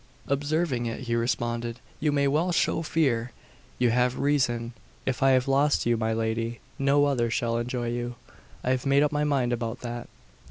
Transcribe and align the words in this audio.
Observing 0.25 0.87
it, 0.87 1.01
he 1.01 1.13
responded, 1.13 1.79
"You 1.99 2.11
may 2.11 2.27
well 2.27 2.51
show 2.51 2.81
fear: 2.81 3.33
you 3.77 3.91
have 3.91 4.17
reason. 4.17 4.73
If 5.05 5.21
I 5.21 5.29
have 5.33 5.47
lost 5.47 5.85
you, 5.85 5.95
my 5.95 6.11
lady, 6.11 6.59
no 6.79 7.05
other 7.05 7.29
shall 7.29 7.59
enjoy 7.59 7.89
you. 7.89 8.15
I 8.63 8.71
have 8.71 8.87
made 8.87 9.03
up 9.03 9.11
my 9.11 9.23
mind 9.25 9.53
about 9.53 9.81
that." 9.81 10.09